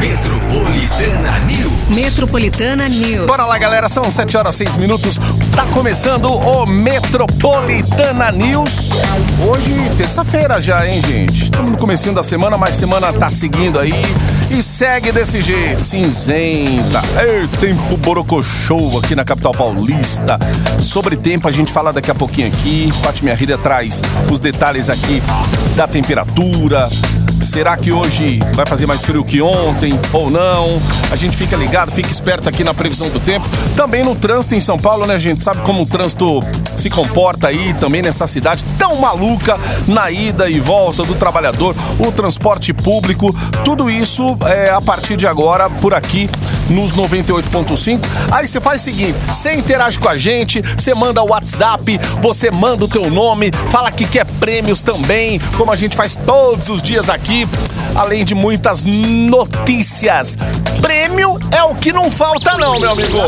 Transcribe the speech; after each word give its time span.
Metropolitana 0.00 1.38
News. 1.40 1.88
Metropolitana 1.90 2.88
News. 2.88 3.26
Bora 3.26 3.44
lá, 3.44 3.58
galera. 3.58 3.86
São 3.86 4.10
7 4.10 4.34
horas 4.34 4.54
6 4.54 4.76
minutos. 4.76 5.18
Tá 5.54 5.66
começando 5.66 6.24
o 6.24 6.64
Metropolitana 6.64 8.32
News. 8.32 8.88
Hoje, 9.46 9.74
terça-feira 9.98 10.58
já, 10.58 10.86
hein, 10.88 11.02
gente? 11.06 11.44
Estamos 11.44 11.72
no 11.72 11.76
comecinho 11.76 12.14
da 12.14 12.22
semana, 12.22 12.56
mas 12.56 12.76
semana 12.76 13.12
tá 13.12 13.28
seguindo 13.28 13.78
aí. 13.78 13.92
E 14.50 14.62
segue 14.62 15.12
desse 15.12 15.42
jeito, 15.42 15.84
cinzenta. 15.84 17.02
É 17.16 17.46
tempo 17.60 17.96
borocochô 17.98 18.98
aqui 18.98 19.14
na 19.14 19.24
capital 19.24 19.52
paulista. 19.52 20.38
Sobre 20.80 21.14
tempo 21.14 21.46
a 21.46 21.50
gente 21.50 21.70
fala 21.70 21.92
daqui 21.92 22.10
a 22.10 22.14
pouquinho 22.14 22.48
aqui. 22.48 22.90
Pati 23.02 23.22
Minha 23.22 23.36
Rida 23.36 23.58
traz 23.58 24.02
os 24.32 24.40
detalhes 24.40 24.88
aqui 24.88 25.22
da 25.76 25.86
temperatura, 25.86 26.88
Será 27.40 27.76
que 27.76 27.90
hoje 27.90 28.38
vai 28.54 28.66
fazer 28.66 28.86
mais 28.86 29.02
frio 29.02 29.24
que 29.24 29.40
ontem 29.40 29.98
ou 30.12 30.30
não? 30.30 30.76
A 31.10 31.16
gente 31.16 31.36
fica 31.36 31.56
ligado, 31.56 31.90
fica 31.90 32.10
esperto 32.10 32.48
aqui 32.48 32.62
na 32.62 32.74
previsão 32.74 33.08
do 33.08 33.18
tempo. 33.18 33.46
Também 33.74 34.04
no 34.04 34.14
trânsito 34.14 34.54
em 34.54 34.60
São 34.60 34.78
Paulo, 34.78 35.06
né, 35.06 35.18
gente? 35.18 35.42
Sabe 35.42 35.62
como 35.62 35.82
o 35.82 35.86
trânsito 35.86 36.40
se 36.76 36.90
comporta 36.90 37.48
aí 37.48 37.74
também 37.74 38.02
nessa 38.02 38.26
cidade 38.26 38.64
tão 38.78 38.96
maluca 38.96 39.58
na 39.86 40.10
ida 40.10 40.48
e 40.48 40.60
volta 40.60 41.02
do 41.02 41.14
trabalhador, 41.14 41.74
o 41.98 42.12
transporte 42.12 42.72
público, 42.72 43.34
tudo 43.64 43.90
isso 43.90 44.36
é 44.46 44.70
a 44.70 44.80
partir 44.80 45.16
de 45.16 45.26
agora 45.26 45.68
por 45.68 45.94
aqui 45.94 46.28
nos 46.68 46.92
98.5. 46.92 48.00
Aí 48.30 48.46
você 48.46 48.60
faz 48.60 48.80
o 48.80 48.84
seguinte, 48.84 49.14
você 49.28 49.52
interage 49.52 49.98
com 49.98 50.08
a 50.08 50.16
gente, 50.16 50.62
você 50.62 50.94
manda 50.94 51.22
o 51.22 51.30
WhatsApp, 51.30 51.98
você 52.22 52.50
manda 52.50 52.84
o 52.84 52.88
teu 52.88 53.10
nome, 53.10 53.50
fala 53.70 53.90
que 53.90 54.06
quer 54.06 54.24
prêmios 54.24 54.82
também, 54.82 55.38
como 55.56 55.72
a 55.72 55.76
gente 55.76 55.96
faz 55.96 56.14
todos 56.14 56.68
os 56.68 56.82
dias 56.82 57.10
aqui 57.10 57.29
aqui, 57.30 57.46
além 57.94 58.24
de 58.24 58.34
muitas 58.34 58.84
notícias. 58.84 60.36
Prêmio 60.82 61.09
é 61.56 61.62
o 61.62 61.74
que 61.74 61.92
não 61.92 62.10
falta 62.10 62.56
não, 62.56 62.78
meu 62.78 62.92
amigo. 62.92 63.18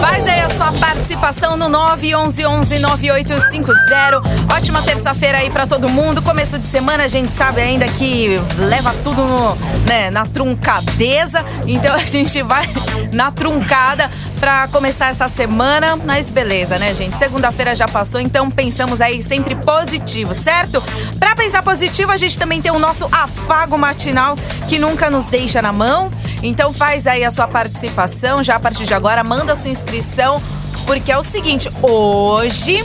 Faz 0.00 0.26
aí 0.26 0.40
a 0.40 0.48
sua 0.48 0.72
participação 0.72 1.56
no 1.56 1.66
911-9850. 1.66 4.54
Ótima 4.54 4.82
terça-feira 4.82 5.38
aí 5.38 5.50
para 5.50 5.66
todo 5.66 5.88
mundo. 5.88 6.22
Começo 6.22 6.58
de 6.58 6.66
semana, 6.66 7.04
a 7.04 7.08
gente 7.08 7.32
sabe 7.32 7.60
ainda 7.60 7.86
que 7.86 8.36
leva 8.56 8.94
tudo 9.02 9.24
no, 9.24 9.56
né, 9.86 10.10
na 10.10 10.26
truncadeza. 10.26 11.44
Então 11.66 11.94
a 11.94 11.98
gente 11.98 12.42
vai 12.42 12.68
na 13.12 13.30
truncada 13.30 14.10
para 14.38 14.68
começar 14.68 15.08
essa 15.08 15.28
semana. 15.28 15.96
Mas 15.96 16.30
beleza, 16.30 16.78
né, 16.78 16.94
gente? 16.94 17.16
Segunda-feira 17.16 17.74
já 17.74 17.88
passou, 17.88 18.20
então 18.20 18.50
pensamos 18.50 19.00
aí 19.00 19.22
sempre 19.22 19.54
positivo, 19.54 20.34
certo? 20.34 20.82
Para 21.18 21.34
pensar 21.34 21.62
positivo, 21.62 22.12
a 22.12 22.16
gente 22.16 22.38
também 22.38 22.60
tem 22.60 22.70
o 22.70 22.78
nosso 22.78 23.08
afago 23.10 23.78
matinal 23.78 24.36
que 24.68 24.78
nunca 24.78 25.10
nos 25.10 25.26
deixa 25.26 25.62
na 25.62 25.72
mão. 25.72 26.10
Então 26.44 26.72
faz 26.72 27.06
aí 27.06 27.24
a 27.24 27.30
sua 27.30 27.48
participação 27.48 28.44
já 28.44 28.56
a 28.56 28.60
partir 28.60 28.84
de 28.84 28.94
agora, 28.94 29.24
manda 29.24 29.56
sua 29.56 29.70
inscrição, 29.70 30.36
porque 30.86 31.10
é 31.10 31.18
o 31.18 31.22
seguinte, 31.22 31.68
hoje 31.82 32.84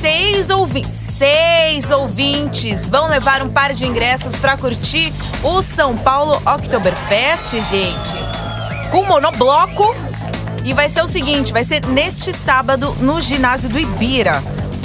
seis 0.00 0.50
ouvintes 0.50 1.00
seis 1.20 1.90
ouvintes 1.90 2.88
vão 2.88 3.06
levar 3.06 3.42
um 3.42 3.50
par 3.50 3.74
de 3.74 3.84
ingressos 3.84 4.38
para 4.38 4.56
curtir 4.56 5.12
o 5.44 5.60
São 5.60 5.94
Paulo 5.94 6.40
Oktoberfest, 6.46 7.60
gente. 7.70 8.90
Com 8.90 9.04
monobloco. 9.04 9.94
E 10.64 10.72
vai 10.72 10.88
ser 10.88 11.02
o 11.02 11.06
seguinte: 11.06 11.52
vai 11.52 11.62
ser 11.62 11.84
neste 11.86 12.32
sábado 12.32 12.96
no 13.00 13.20
ginásio 13.20 13.68
do 13.68 13.78
Ibira. 13.78 14.42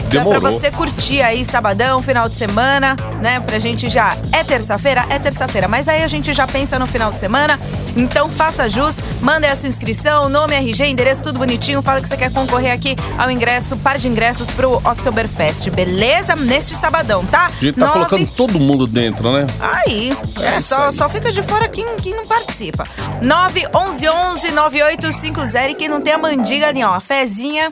Demorou. 0.09 0.33
Dá 0.33 0.49
pra 0.49 0.51
você 0.51 0.71
curtir 0.71 1.21
aí 1.21 1.43
sabadão, 1.43 1.99
final 1.99 2.29
de 2.29 2.35
semana, 2.35 2.95
né? 3.21 3.39
Pra 3.39 3.59
gente 3.59 3.89
já. 3.89 4.17
É 4.31 4.43
terça-feira? 4.43 5.05
É 5.09 5.19
terça-feira. 5.19 5.67
Mas 5.67 5.87
aí 5.87 6.03
a 6.03 6.07
gente 6.07 6.33
já 6.33 6.47
pensa 6.47 6.77
no 6.79 6.87
final 6.87 7.11
de 7.11 7.19
semana. 7.19 7.59
Então 7.97 8.29
faça 8.29 8.67
jus, 8.67 8.97
manda 9.21 9.47
aí 9.47 9.53
a 9.53 9.55
sua 9.55 9.69
inscrição, 9.69 10.27
nome, 10.27 10.53
RG, 10.53 10.85
endereço, 10.85 11.23
tudo 11.23 11.39
bonitinho. 11.39 11.81
Fala 11.81 12.01
que 12.01 12.07
você 12.07 12.17
quer 12.17 12.31
concorrer 12.31 12.73
aqui 12.73 12.95
ao 13.17 13.31
ingresso, 13.31 13.77
par 13.77 13.97
de 13.97 14.07
ingressos 14.07 14.51
pro 14.51 14.73
Oktoberfest, 14.77 15.69
beleza? 15.69 16.35
Neste 16.35 16.75
sabadão, 16.75 17.25
tá? 17.25 17.45
A 17.45 17.63
gente 17.63 17.79
tá 17.79 17.87
Nove... 17.87 17.93
colocando 17.93 18.27
todo 18.31 18.59
mundo 18.59 18.85
dentro, 18.85 19.31
né? 19.31 19.47
Aí. 19.59 20.15
É, 20.41 20.59
só, 20.59 20.87
aí. 20.87 20.91
só 20.91 21.07
fica 21.07 21.31
de 21.31 21.41
fora 21.41 21.67
quem, 21.69 21.95
quem 21.95 22.13
não 22.13 22.25
participa. 22.25 22.85
911 23.21 24.51
9850 24.51 25.69
e 25.69 25.75
quem 25.75 25.87
não 25.87 26.01
tem 26.01 26.13
a 26.13 26.17
mandiga 26.17 26.67
ali, 26.67 26.83
ó, 26.83 26.93
a 26.93 26.99
fezinha 26.99 27.71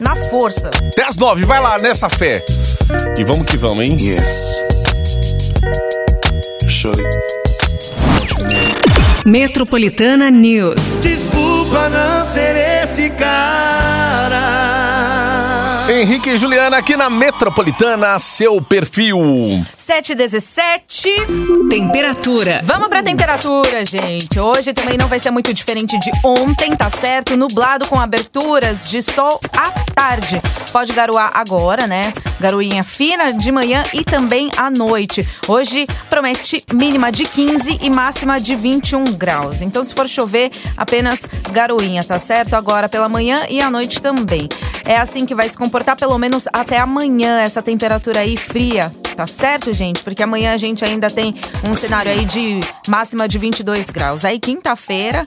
na 0.00 0.14
força. 0.14 0.70
Até 0.92 1.04
as 1.04 1.16
nove, 1.16 1.44
vai 1.44 1.60
lá 1.60 1.76
nessa 1.78 2.08
fé. 2.08 2.44
E 3.18 3.24
vamos 3.24 3.46
que 3.46 3.56
vamos, 3.56 3.84
hein? 3.84 3.96
Yes. 3.98 4.62
Shorty. 6.68 7.02
Metropolitana 9.24 10.30
News. 10.30 11.00
Desculpa 11.02 11.88
não 11.88 12.24
ser 12.24 12.56
esse 12.84 13.10
cara. 13.10 14.77
Henrique 15.98 16.30
e 16.30 16.38
Juliana 16.38 16.76
aqui 16.76 16.96
na 16.96 17.10
Metropolitana, 17.10 18.16
seu 18.20 18.62
perfil. 18.62 19.18
717. 19.76 21.08
Temperatura. 21.68 22.60
Vamos 22.62 22.86
pra 22.86 23.02
temperatura, 23.02 23.84
gente. 23.84 24.38
Hoje 24.38 24.72
também 24.72 24.96
não 24.96 25.08
vai 25.08 25.18
ser 25.18 25.32
muito 25.32 25.52
diferente 25.52 25.98
de 25.98 26.10
ontem, 26.24 26.76
tá 26.76 26.88
certo? 26.88 27.36
Nublado 27.36 27.88
com 27.88 27.98
aberturas 27.98 28.88
de 28.88 29.02
sol 29.02 29.40
à 29.56 29.70
tarde. 29.92 30.40
Pode 30.70 30.92
garoar 30.92 31.32
agora, 31.34 31.86
né? 31.86 32.12
Garoinha 32.38 32.84
fina 32.84 33.32
de 33.32 33.50
manhã 33.50 33.82
e 33.92 34.04
também 34.04 34.50
à 34.56 34.70
noite. 34.70 35.26
Hoje 35.48 35.86
promete 36.08 36.62
mínima 36.72 37.10
de 37.10 37.24
15 37.24 37.78
e 37.82 37.90
máxima 37.90 38.38
de 38.38 38.54
21 38.54 39.04
graus. 39.14 39.62
Então, 39.62 39.82
se 39.82 39.92
for 39.92 40.06
chover, 40.06 40.50
apenas 40.76 41.20
garoinha, 41.50 42.02
tá 42.02 42.20
certo? 42.20 42.54
Agora 42.54 42.88
pela 42.88 43.08
manhã 43.08 43.38
e 43.48 43.60
à 43.60 43.68
noite 43.68 44.00
também. 44.00 44.48
É 44.86 44.96
assim 44.96 45.26
que 45.26 45.34
vai 45.34 45.48
se 45.48 45.56
comportar 45.56 45.87
pelo 45.96 46.18
menos 46.18 46.46
até 46.52 46.78
amanhã, 46.78 47.40
essa 47.40 47.62
temperatura 47.62 48.20
aí 48.20 48.36
fria, 48.36 48.90
tá 49.16 49.26
certo, 49.26 49.72
gente? 49.72 50.02
Porque 50.02 50.22
amanhã 50.22 50.54
a 50.54 50.56
gente 50.56 50.84
ainda 50.84 51.08
tem 51.08 51.34
um 51.64 51.74
cenário 51.74 52.10
aí 52.10 52.24
de 52.24 52.60
máxima 52.88 53.28
de 53.28 53.38
22 53.38 53.90
graus. 53.90 54.24
Aí 54.24 54.38
quinta-feira 54.38 55.26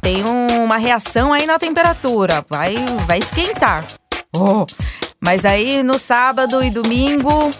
tem 0.00 0.24
uma 0.24 0.76
reação 0.76 1.32
aí 1.32 1.46
na 1.46 1.58
temperatura, 1.58 2.44
vai, 2.50 2.74
vai 3.06 3.18
esquentar. 3.18 3.84
Oh. 4.36 4.64
Mas 5.24 5.44
aí 5.44 5.82
no 5.82 5.98
sábado 5.98 6.62
e 6.64 6.70
domingo 6.70 7.50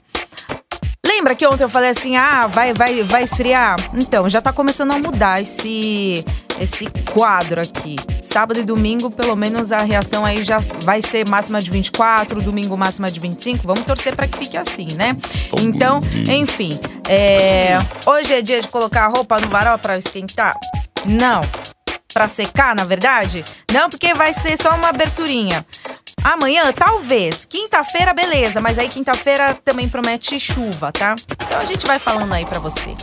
Lembra 1.04 1.34
que 1.34 1.46
ontem 1.46 1.64
eu 1.64 1.68
falei 1.68 1.90
assim: 1.90 2.16
"Ah, 2.16 2.46
vai 2.46 2.72
vai 2.72 3.02
vai 3.02 3.24
esfriar"? 3.24 3.76
Então, 3.94 4.28
já 4.28 4.40
tá 4.40 4.52
começando 4.52 4.92
a 4.92 4.98
mudar 4.98 5.40
esse 5.42 6.24
esse 6.60 6.86
quadro 7.12 7.60
aqui. 7.60 7.96
Sábado 8.20 8.60
e 8.60 8.62
domingo, 8.62 9.10
pelo 9.10 9.36
menos 9.36 9.72
a 9.72 9.78
reação 9.78 10.24
aí 10.24 10.44
já 10.44 10.58
vai 10.84 11.02
ser 11.02 11.28
máxima 11.28 11.60
de 11.60 11.70
24, 11.70 12.40
domingo 12.40 12.76
máxima 12.76 13.08
de 13.08 13.18
25. 13.20 13.66
Vamos 13.66 13.84
torcer 13.84 14.14
para 14.14 14.26
que 14.26 14.38
fique 14.38 14.56
assim, 14.56 14.86
né? 14.96 15.16
Então, 15.58 16.00
enfim, 16.28 16.70
é... 17.08 17.78
hoje 18.06 18.32
é 18.32 18.42
dia 18.42 18.60
de 18.60 18.68
colocar 18.68 19.04
a 19.04 19.08
roupa 19.08 19.36
no 19.40 19.48
varal 19.48 19.78
para 19.78 19.96
esquentar? 19.96 20.56
Não. 21.04 21.40
Para 22.12 22.28
secar, 22.28 22.76
na 22.76 22.84
verdade? 22.84 23.42
Não, 23.72 23.88
porque 23.88 24.12
vai 24.14 24.34
ser 24.34 24.56
só 24.60 24.74
uma 24.74 24.88
aberturinha. 24.88 25.64
Amanhã, 26.22 26.72
talvez. 26.72 27.44
Quinta-feira, 27.44 28.14
beleza. 28.14 28.60
Mas 28.60 28.78
aí 28.78 28.88
quinta-feira 28.88 29.54
também 29.64 29.88
promete 29.88 30.38
chuva, 30.38 30.92
tá? 30.92 31.14
Então 31.46 31.60
a 31.60 31.64
gente 31.64 31.86
vai 31.86 31.98
falando 31.98 32.32
aí 32.32 32.44
pra 32.44 32.60
você. 32.60 32.94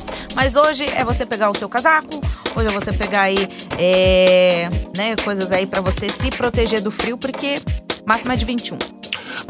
Mas 0.42 0.56
hoje 0.56 0.86
é 0.96 1.04
você 1.04 1.26
pegar 1.26 1.50
o 1.50 1.54
seu 1.54 1.68
casaco. 1.68 2.08
Hoje 2.56 2.70
é 2.70 2.72
você 2.72 2.94
pegar 2.94 3.24
aí, 3.24 3.50
é, 3.78 4.70
né, 4.96 5.14
coisas 5.18 5.52
aí 5.52 5.68
para 5.68 5.82
você 5.82 6.08
se 6.08 6.30
proteger 6.30 6.82
do 6.82 6.90
frio, 6.90 7.18
porque 7.18 7.56
máxima 8.06 8.36
é 8.36 8.38
de 8.38 8.46
21. 8.46 8.99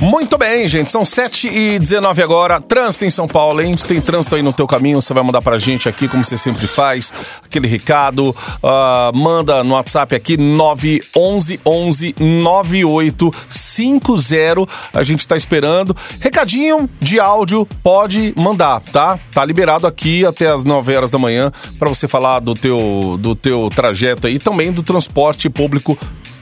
Muito 0.02 0.38
bem, 0.38 0.68
gente. 0.68 0.92
São 0.92 1.06
7 1.06 1.48
e 1.48 1.80
19 1.80 2.22
agora. 2.22 2.62
Trânsito 2.62 3.06
em 3.06 3.10
São 3.10 3.28
Paulo, 3.28 3.62
hein? 3.62 3.76
Se 3.78 3.88
tem 3.88 4.00
trânsito 4.00 4.36
aí 4.36 4.42
no 4.42 4.54
teu 4.54 4.68
caminho, 4.68 5.02
você 5.02 5.14
vai 5.14 5.24
mandar 5.24 5.42
pra 5.42 5.58
gente 5.58 5.90
aqui, 5.90 6.08
como 6.08 6.24
você 6.24 6.38
sempre 6.38 6.68
faz. 6.68 7.12
Aquele 7.44 7.68
recado. 7.68 8.30
Uh, 8.30 9.18
manda 9.18 9.64
no 9.64 9.74
WhatsApp 9.74 10.16
aqui, 10.16 10.38
911 10.38 11.60
11 11.66 12.16
9850. 12.20 14.68
A 14.94 15.04
gente 15.04 15.28
tá 15.28 15.36
esperando. 15.36 15.94
Recadinho 16.20 16.90
de 17.00 17.20
áudio, 17.20 17.68
pode 17.84 18.34
mandar, 18.38 18.82
tá? 18.92 19.20
Tá 19.34 19.46
liberado 19.46 19.88
aqui 19.88 20.26
até 20.26 20.48
as 20.48 20.64
9 20.64 20.96
horas 20.96 21.12
da 21.12 21.18
manhã 21.18 21.52
para 21.78 21.90
você 21.90 22.08
falar 22.08 22.40
do 22.40 22.54
teu, 22.54 23.18
do 23.20 23.36
teu 23.36 23.70
trajeto 23.74 24.28
aí. 24.28 24.40
Também 24.40 24.72
do 24.72 24.84
transporte 24.84 25.50
público 25.50 25.98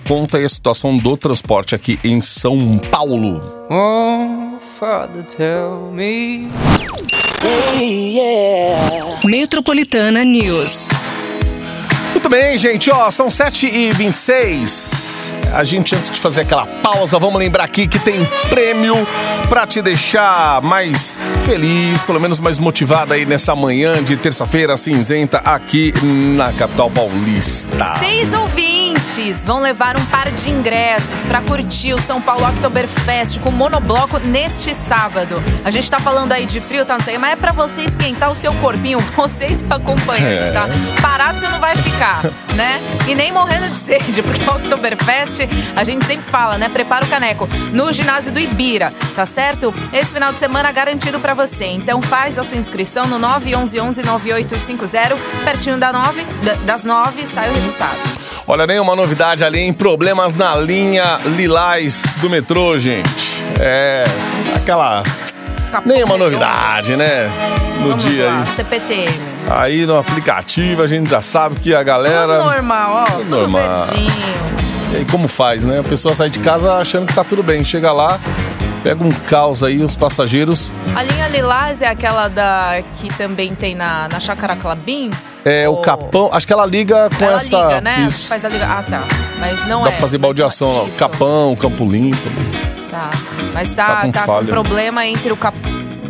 conta 0.08 0.38
aí 0.38 0.46
a 0.46 0.50
situação 0.50 0.98
do 0.98 1.18
transporte 1.18 1.76
aqui 1.76 1.98
em 2.04 2.22
São 2.22 2.78
Paulo. 2.78 3.42
Oh, 3.70 4.58
Father, 4.80 5.24
tell 5.24 5.92
me. 5.92 6.48
Hey, 7.44 8.18
yeah. 8.18 9.22
Metropolitana 9.26 10.24
News. 10.24 10.88
Muito 12.12 12.30
bem, 12.30 12.58
gente, 12.58 12.90
ó, 12.90 13.10
são 13.12 13.28
7h26. 13.28 15.18
a 15.54 15.64
gente, 15.64 15.96
antes 15.96 16.10
de 16.12 16.20
fazer 16.20 16.42
aquela 16.42 16.66
pausa, 16.66 17.18
vamos 17.18 17.40
lembrar 17.40 17.64
aqui 17.64 17.88
que 17.88 17.98
tem 18.00 18.24
prêmio 18.50 18.96
pra 19.48 19.66
te 19.66 19.82
deixar 19.82 20.62
mais 20.62 21.18
feliz, 21.46 22.04
pelo 22.04 22.20
menos 22.20 22.40
mais 22.40 22.60
motivada 22.60 23.16
aí 23.16 23.26
nessa 23.26 23.56
manhã 23.56 24.04
de 24.04 24.18
terça-feira 24.18 24.76
cinzenta 24.76 25.38
aqui 25.40 25.94
na 26.04 26.52
capital 26.52 26.92
paulista. 26.92 27.96
Seis 28.00 28.34
ouvintes 28.34 29.46
vão 29.46 29.62
levar 29.62 29.98
um 29.98 30.06
par 30.06 30.30
de 30.32 30.50
ingressos 30.50 31.22
para 31.28 31.42
curtir 31.42 31.94
o 31.94 32.00
São 32.02 32.22
Paulo 32.22 32.46
Oktoberfest 32.48 33.40
com 33.40 33.50
monobloco 33.50 34.20
neste 34.20 34.76
sábado. 34.76 35.42
A 35.64 35.72
gente 35.72 35.90
tá 35.90 36.00
falando 36.00 36.34
aí 36.34 36.46
de 36.46 36.60
frio, 36.60 36.86
tá 36.86 36.96
não 36.96 37.02
sei, 37.02 37.18
mas 37.18 37.32
é 37.32 37.36
para 37.36 37.52
você 37.52 37.82
esquentar 37.82 38.30
o 38.30 38.36
seu 38.36 38.54
corpinho, 38.56 39.00
vocês 39.16 39.66
acompanhando, 39.70 40.54
tá? 40.54 40.68
Parado 41.02 41.40
você 41.40 41.48
não 41.48 41.60
vai 41.60 41.76
ficar, 41.78 41.97
né? 42.56 42.80
E 43.08 43.16
nem 43.16 43.32
morrendo 43.32 43.70
de 43.70 43.80
sede, 43.80 44.22
porque 44.22 44.44
o 44.50 44.54
Oktoberfest, 44.56 45.40
a 45.76 45.84
gente 45.84 46.06
sempre 46.06 46.30
fala, 46.30 46.58
né? 46.58 46.70
Prepara 46.70 47.06
o 47.06 47.08
caneco 47.08 47.48
no 47.74 47.92
ginásio 47.92 48.32
do 48.32 48.40
Ibira, 48.40 48.94
tá 49.16 49.26
certo? 49.26 49.74
Esse 49.92 50.14
final 50.14 50.32
de 50.34 50.40
semana 50.40 50.72
garantido 50.72 51.20
para 51.20 51.34
você. 51.34 51.66
Então 51.66 52.02
faz 52.02 52.38
a 52.38 52.44
sua 52.44 52.58
inscrição 52.58 53.08
no 53.08 53.18
911 53.20 54.02
9850, 54.04 55.16
pertinho 55.44 55.78
da 55.78 55.92
9, 55.92 56.24
da- 56.44 56.54
das 56.66 56.86
9 56.86 57.26
sai 57.26 57.50
o 57.50 57.54
resultado. 57.54 57.98
Olha, 58.46 58.66
nenhuma 58.66 58.96
novidade 58.96 59.44
ali 59.44 59.60
em 59.60 59.74
problemas 59.74 60.34
na 60.34 60.56
linha 60.56 61.20
Lilás 61.36 62.16
do 62.18 62.30
metrô, 62.30 62.78
gente. 62.80 63.10
É. 63.60 64.06
aquela. 64.56 65.04
Capô 65.72 65.90
Nenhuma 65.90 66.18
novidade, 66.18 66.96
né? 66.96 67.30
No 67.82 67.90
Vamos 67.90 68.04
dia 68.06 68.26
lá, 68.28 68.40
aí. 68.48 68.56
CPTM. 68.56 69.37
Aí 69.50 69.86
no 69.86 69.98
aplicativo 69.98 70.82
a 70.82 70.88
gente 70.88 71.10
já 71.10 71.22
sabe 71.22 71.56
que 71.56 71.74
a 71.74 71.82
galera. 71.84 72.38
Tudo 72.40 72.50
normal, 72.52 72.92
ó. 72.94 73.06
Tudo 73.06 73.30
normal. 73.38 73.86
verdinho. 73.86 74.12
E 74.94 74.96
aí 74.98 75.06
como 75.06 75.28
faz, 75.28 75.64
né? 75.64 75.80
A 75.80 75.84
pessoa 75.84 76.14
sai 76.16 76.30
de 76.30 76.40
casa 76.40 76.74
achando 76.76 77.06
que 77.06 77.14
tá 77.14 77.24
tudo 77.24 77.42
bem. 77.44 77.64
Chega 77.64 77.92
lá, 77.92 78.20
pega 78.84 79.04
um 79.04 79.12
caos 79.12 79.64
aí, 79.64 79.82
os 79.84 79.96
passageiros. 79.96 80.74
A 80.96 81.04
linha 81.04 81.28
Lilás 81.30 81.82
é 81.82 81.88
aquela 81.88 82.28
da 82.28 82.82
que 82.96 83.10
também 83.16 83.54
tem 83.56 83.74
na, 83.76 84.08
na 84.10 84.20
Chácara 84.20 84.56
Clabim? 84.56 85.12
É 85.46 85.68
o 85.70 85.78
capão. 85.78 86.30
Acho 86.34 86.46
que 86.46 86.52
ela 86.54 86.66
liga 86.66 87.10
com 87.18 87.24
Ela 87.24 87.38
essa. 87.38 87.58
liga, 87.68 87.82
né? 87.82 88.02
Isso. 88.06 88.28
Faz 88.28 88.44
a 88.44 88.50
liga. 88.50 88.66
Ah, 88.66 88.84
tá. 88.84 89.02
Mas 89.40 89.66
não 89.68 89.82
Dá 89.84 89.90
é. 89.90 89.92
pra 89.92 90.02
fazer 90.02 90.18
mas 90.18 90.22
baldeação 90.24 90.68
é 90.70 90.82
lá. 90.82 90.88
Capão, 91.00 91.56
Campo 91.56 91.90
Limpo. 91.90 92.18
Tá. 92.92 93.12
Mas 93.54 93.70
tá, 93.70 93.86
Tá 93.86 93.96
tá, 93.96 94.02
com 94.02 94.12
com, 94.12 94.20
falha. 94.20 94.48
problema 94.48 95.06
entre 95.06 95.32
o 95.32 95.38
cap... 95.38 95.56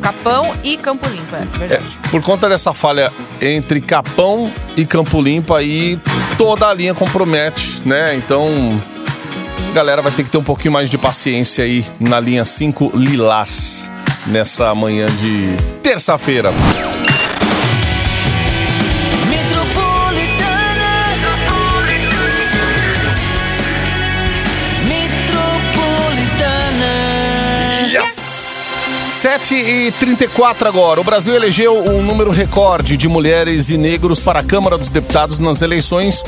Capão 0.08 0.56
e 0.64 0.78
Campo 0.78 1.06
Limpo, 1.06 1.36
é 1.36 1.74
É, 1.76 1.82
por 2.10 2.22
conta 2.22 2.48
dessa 2.48 2.74
falha 2.74 3.12
entre 3.42 3.82
Capão 3.82 4.50
e 4.78 4.86
Campo 4.86 5.22
Limpo, 5.22 5.54
aí 5.54 6.00
toda 6.38 6.66
a 6.70 6.74
linha 6.74 6.94
compromete, 6.94 7.82
né? 7.86 8.16
Então, 8.16 8.48
a 9.70 9.74
galera 9.74 10.02
vai 10.02 10.14
ter 10.14 10.24
que 10.24 10.30
ter 10.30 10.38
um 10.38 10.44
pouquinho 10.44 10.72
mais 10.72 10.90
de 10.90 10.98
paciência 10.98 11.66
aí 11.66 11.86
na 12.00 12.22
linha 12.22 12.46
5 12.46 12.94
Lilás, 12.96 13.92
nessa 14.26 14.74
manhã 14.74 15.08
de 15.08 15.58
terça-feira. 15.84 16.54
7 29.28 29.56
e 29.56 29.92
34 29.92 30.70
agora. 30.70 31.02
O 31.02 31.04
Brasil 31.04 31.36
elegeu 31.36 31.84
um 31.92 32.02
número 32.02 32.32
recorde 32.32 32.96
de 32.96 33.10
mulheres 33.10 33.70
e 33.70 33.78
negros 33.78 34.22
para 34.22 34.40
a 34.40 34.42
Câmara 34.42 34.78
dos 34.78 34.90
Deputados 34.90 35.38
nas 35.38 35.62
eleições 35.62 36.24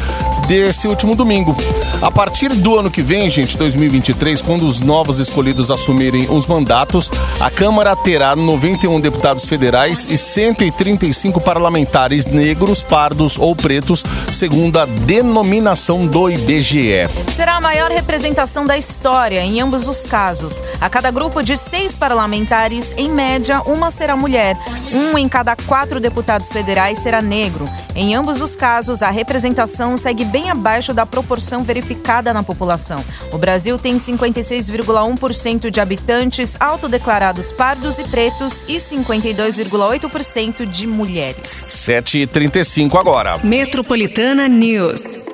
desse 0.50 0.88
último 0.88 1.16
domingo. 1.16 1.56
A 2.02 2.10
partir 2.10 2.50
do 2.50 2.80
ano 2.80 2.90
que 2.90 3.04
vem, 3.04 3.30
gente, 3.30 3.56
2023, 3.56 4.42
quando 4.42 4.66
os 4.66 4.80
novos 4.80 5.20
escolhidos 5.20 5.70
assumirem 5.70 6.26
os 6.28 6.48
mandatos, 6.48 7.12
a 7.40 7.52
Câmara 7.52 7.96
terá 7.96 8.36
91 8.36 9.00
deputados 9.00 9.46
federais 9.46 10.10
e 10.10 10.18
135 10.18 11.40
parlamentares 11.40 12.26
negros, 12.26 12.82
pardos 12.82 13.38
ou 13.38 13.56
pretos, 13.56 14.04
segundo 14.34 14.80
a 14.80 14.86
denominação 14.86 16.08
do 16.08 16.32
IBGE. 16.32 17.04
Será 17.36 17.58
a 17.58 17.62
maior 17.62 17.92
representação 17.92 18.66
da 18.66 18.76
história 18.76 19.42
em 19.42 19.62
ambos 19.62 19.88
os 19.88 20.08
casos. 20.08 20.64
A 20.82 20.90
cada 20.90 21.12
grupo 21.12 21.44
de 21.44 21.56
seis 21.56 21.96
parlamentares, 21.96 22.92
em 22.98 23.12
média, 23.12 23.62
uma 23.68 23.92
será 23.92 24.16
mulher. 24.16 24.58
Um 24.92 25.16
em 25.16 25.30
cada 25.30 25.56
quatro 25.56 26.00
deputados 26.00 26.52
federais 26.52 26.98
será 26.98 27.22
negro. 27.22 27.66
Em 28.00 28.16
ambos 28.16 28.40
os 28.40 28.56
casos, 28.56 29.04
a 29.04 29.10
representação 29.10 29.98
segue 29.98 30.24
bem 30.24 30.50
abaixo 30.50 30.94
da 30.94 31.06
proporção 31.06 31.66
verificada 31.66 32.34
na 32.34 32.42
população. 32.42 33.04
O 33.34 33.38
Brasil 33.38 33.78
tem 33.78 34.00
56,1% 34.00 35.70
de 35.70 35.82
habitantes 35.82 36.56
autodeclarados 36.62 37.52
pardos 37.52 38.00
e 38.00 38.04
pretos 38.04 38.64
e 38.70 38.78
52,8% 38.78 40.66
de 40.66 40.88
mulheres. 40.88 41.46
7 41.46 42.20
e 42.20 42.28
35 42.28 42.98
agora. 42.98 43.38
Metropolitana 43.44 44.48
News. 44.48 45.28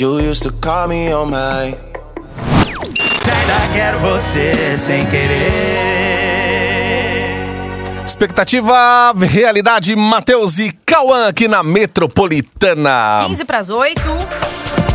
You 0.00 0.18
used 0.18 0.42
to 0.42 0.52
call 0.60 0.88
me 0.88 1.14
on 1.14 1.26
my 1.26 1.76
Ainda 3.48 3.72
quero 3.72 4.00
você 4.00 4.76
sem 4.76 5.06
querer. 5.06 6.07
Expectativa, 8.18 9.12
realidade, 9.16 9.94
Matheus 9.94 10.58
e 10.58 10.72
Cauã 10.84 11.28
aqui 11.28 11.46
na 11.46 11.62
Metropolitana. 11.62 13.24
15 13.28 13.44
para 13.44 13.58
as 13.58 13.70
8. 13.70 14.00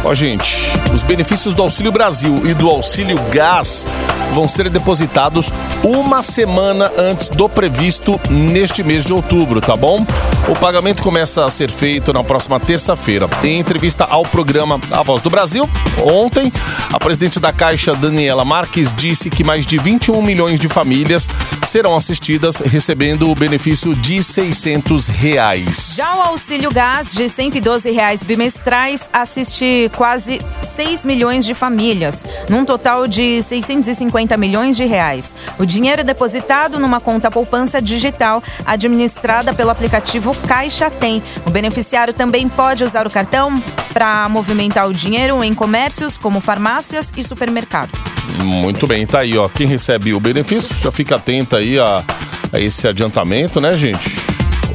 Ó, 0.06 0.14
gente, 0.14 0.58
os 0.94 1.02
benefícios 1.02 1.54
do 1.54 1.62
Auxílio 1.62 1.92
Brasil 1.92 2.42
e 2.46 2.54
do 2.54 2.70
Auxílio 2.70 3.18
Gás 3.32 3.88
vão 4.34 4.50
ser 4.50 4.70
depositados 4.70 5.50
uma 5.82 6.22
semana 6.22 6.92
antes 6.98 7.30
do 7.30 7.48
previsto 7.48 8.20
neste 8.30 8.84
mês 8.84 9.06
de 9.06 9.14
outubro, 9.14 9.62
tá 9.62 9.78
bom? 9.78 10.06
O 10.50 10.56
pagamento 10.56 11.02
começa 11.02 11.46
a 11.46 11.52
ser 11.52 11.72
feito 11.72 12.12
na 12.12 12.24
próxima 12.24 12.60
terça-feira. 12.60 13.30
Em 13.44 13.60
entrevista 13.60 14.04
ao 14.04 14.24
programa 14.24 14.80
A 14.92 15.04
Voz 15.04 15.22
do 15.22 15.30
Brasil, 15.30 15.70
ontem, 16.04 16.52
a 16.92 17.00
presidente 17.00 17.40
da 17.40 17.54
Caixa, 17.54 17.96
Daniela 17.96 18.44
Marques, 18.44 18.94
disse 18.94 19.30
que 19.30 19.44
mais 19.44 19.66
de 19.66 19.78
21 19.78 20.22
milhões 20.22 20.60
de 20.60 20.68
famílias 20.68 21.30
serão 21.64 21.96
assistidas 21.96 22.58
recebendo 22.58 23.30
o 23.30 23.36
benefício 23.36 23.96
de 23.96 24.22
600 24.22 25.08
reais. 25.08 25.96
Já 25.98 26.16
o 26.16 26.22
auxílio 26.22 26.70
gás 26.72 27.14
de 27.14 27.30
112 27.30 27.90
reais 27.92 28.24
bimestrais 28.24 29.10
assiste 29.14 29.90
quase 29.96 30.40
6 30.62 31.06
milhões 31.06 31.46
de 31.46 31.54
famílias, 31.54 32.26
num 32.50 32.66
total 32.66 33.08
de 33.08 33.42
650 33.42 34.36
milhões 34.38 34.76
de 34.76 34.86
reais. 34.86 35.36
O 35.60 35.66
dinheiro 35.66 36.02
é 36.02 36.04
depositado 36.04 36.80
numa 36.80 37.00
conta 37.00 37.30
poupança 37.32 37.82
digital 37.82 38.44
administrada 38.66 39.54
pelo 39.54 39.70
aplicativo 39.70 40.36
Caixa 40.48 40.90
Tem. 40.90 41.22
O 41.46 41.50
beneficiário 41.50 42.14
também 42.14 42.48
pode 42.50 42.84
usar 42.84 43.06
o 43.08 43.10
cartão 43.10 43.62
para 43.94 44.28
movimentar 44.30 44.88
o 44.88 44.94
dinheiro 44.94 45.44
em 45.44 45.54
comércios 45.54 46.18
como 46.18 46.40
farmácias 46.42 47.14
e 47.16 47.24
supermercados. 47.24 48.00
Muito 48.40 48.88
bem, 48.88 49.06
tá 49.06 49.20
aí, 49.20 49.38
ó. 49.38 49.48
Quem 49.48 49.68
recebe 49.68 50.14
o 50.14 50.20
benefício, 50.20 50.70
já 50.82 50.92
fica 50.92 51.16
atento 51.16 51.56
aí 51.56 51.78
a, 51.80 52.04
a 52.52 52.60
esse 52.60 52.88
adiantamento, 52.88 53.62
né, 53.62 53.78
gente? 53.78 54.23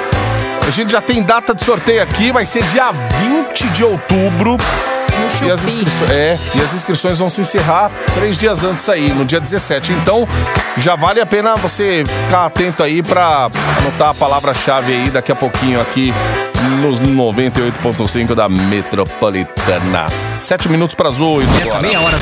A 0.67 0.69
gente 0.69 0.91
já 0.91 0.99
tem 0.99 1.23
data 1.23 1.55
de 1.55 1.63
sorteio 1.63 2.03
aqui, 2.03 2.29
vai 2.29 2.45
ser 2.45 2.61
dia 2.65 2.91
20 2.91 3.69
de 3.69 3.85
outubro. 3.85 4.57
E 5.41 5.49
as, 5.49 5.63
inscrições, 5.63 6.11
é, 6.11 6.37
e 6.55 6.61
as 6.61 6.73
inscrições 6.73 7.17
vão 7.17 7.29
se 7.29 7.39
encerrar 7.39 7.89
três 8.13 8.37
dias 8.37 8.63
antes 8.63 8.87
aí, 8.89 9.09
no 9.09 9.23
dia 9.23 9.39
17. 9.39 9.93
Então, 9.93 10.27
já 10.77 10.95
vale 10.95 11.21
a 11.21 11.25
pena 11.25 11.55
você 11.55 12.03
ficar 12.05 12.45
atento 12.47 12.83
aí 12.83 13.01
pra 13.01 13.49
anotar 13.77 14.09
a 14.09 14.13
palavra-chave 14.13 14.93
aí 14.93 15.09
daqui 15.09 15.31
a 15.31 15.35
pouquinho 15.35 15.79
aqui 15.79 16.13
nos 16.81 16.99
98.5 16.99 18.35
da 18.35 18.49
Metropolitana. 18.49 20.07
Sete 20.41 20.67
minutos 20.67 20.93
para 20.95 21.07
as 21.07 21.21
oito 21.21 21.49
Essa 21.61 21.81
meia 21.81 22.01
hora. 22.01 22.17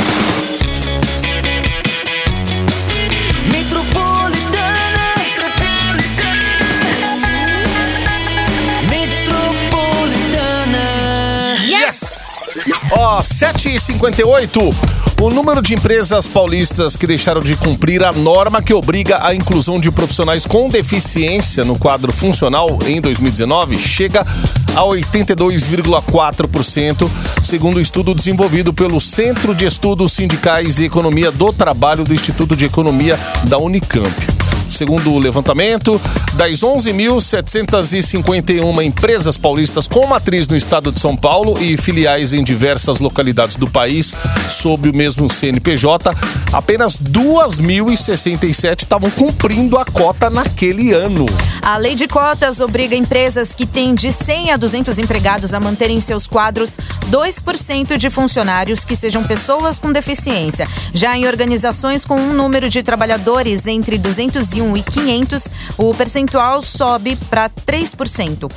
Ó, 13.15 13.21
7h58. 13.21 14.75
O 15.21 15.29
número 15.29 15.61
de 15.61 15.73
empresas 15.73 16.27
paulistas 16.27 16.97
que 16.97 17.07
deixaram 17.07 17.39
de 17.39 17.55
cumprir 17.55 18.03
a 18.03 18.11
norma 18.11 18.61
que 18.61 18.73
obriga 18.73 19.25
a 19.25 19.33
inclusão 19.33 19.79
de 19.79 19.89
profissionais 19.89 20.45
com 20.45 20.67
deficiência 20.67 21.63
no 21.63 21.79
quadro 21.79 22.11
funcional 22.11 22.77
em 22.85 22.99
2019 22.99 23.77
chega 23.77 24.27
a 24.75 24.81
82,4%, 24.81 27.09
segundo 27.41 27.77
o 27.77 27.81
estudo 27.81 28.13
desenvolvido 28.13 28.73
pelo 28.73 28.99
Centro 28.99 29.55
de 29.55 29.65
Estudos 29.65 30.11
Sindicais 30.11 30.77
e 30.79 30.83
Economia 30.83 31.31
do 31.31 31.53
Trabalho 31.53 32.03
do 32.03 32.13
Instituto 32.13 32.53
de 32.53 32.65
Economia 32.65 33.17
da 33.45 33.57
Unicamp. 33.57 34.34
Segundo 34.75 35.11
o 35.13 35.19
levantamento, 35.19 35.99
das 36.33 36.59
11.751 36.59 38.83
empresas 38.83 39.37
paulistas 39.37 39.87
com 39.87 40.05
matriz 40.05 40.49
no 40.49 40.57
estado 40.57 40.91
de 40.91 40.99
São 40.99 41.15
Paulo 41.15 41.53
e 41.61 41.77
filiais 41.77 42.33
em 42.33 42.43
diversas 42.43 42.99
localidades 42.99 43.55
do 43.55 43.69
país 43.69 44.13
sob 44.49 44.89
o 44.89 44.93
mesmo 44.93 45.29
CNPJ, 45.29 46.13
apenas 46.51 46.97
2.067 46.97 48.79
estavam 48.79 49.09
cumprindo 49.11 49.77
a 49.77 49.85
cota 49.85 50.29
naquele 50.29 50.91
ano. 50.91 51.25
A 51.61 51.77
lei 51.77 51.95
de 51.95 52.05
cotas 52.05 52.59
obriga 52.59 52.97
empresas 52.97 53.53
que 53.53 53.65
têm 53.65 53.95
de 53.95 54.11
100 54.11 54.51
a 54.51 54.57
200 54.57 54.99
empregados 54.99 55.53
a 55.53 55.59
manterem 55.61 55.95
em 55.95 56.01
seus 56.01 56.27
quadros 56.27 56.77
2% 57.09 57.95
de 57.95 58.09
funcionários 58.09 58.83
que 58.83 58.95
sejam 58.95 59.23
pessoas 59.23 59.79
com 59.79 59.93
deficiência. 59.93 60.67
Já 60.93 61.17
em 61.17 61.27
organizações 61.27 62.03
com 62.03 62.17
um 62.17 62.33
número 62.33 62.69
de 62.69 62.83
trabalhadores 62.83 63.65
entre 63.65 63.97
201 63.97 64.64
e 64.73 64.81
500, 64.81 65.47
o 65.77 65.93
percentual 65.93 66.61
sobe 66.61 67.17
para 67.29 67.49
3%. 67.49 68.49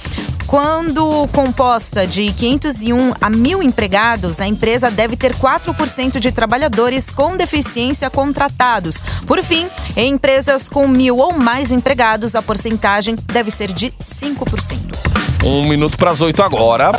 Quando 0.47 1.29
composta 1.29 2.07
de 2.07 2.33
501 2.33 3.13
a 3.21 3.31
1.000 3.31 3.63
empregados, 3.63 4.41
a 4.41 4.47
empresa 4.47 4.91
deve 4.91 5.15
ter 5.15 5.35
4% 5.35 6.19
de 6.19 6.33
trabalhadores 6.33 7.11
com 7.11 7.37
deficiência 7.37 8.09
contratados. 8.09 9.03
Por 9.27 9.43
fim, 9.43 9.69
em 9.95 10.13
empresas 10.15 10.69
com 10.69 10.89
mil 10.89 11.19
ou 11.19 11.33
mais 11.33 11.71
empregados, 11.71 12.35
a 12.35 12.41
porcentagem 12.41 13.15
deve 13.27 13.51
ser 13.51 13.73
de 13.73 13.91
5%. 13.91 15.19
Um 15.45 15.69
minuto 15.69 15.99
para 15.99 16.11
as 16.11 16.21
oito 16.21 16.43
agora. 16.43 16.93